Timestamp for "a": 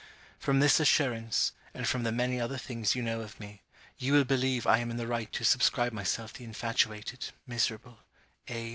8.49-8.69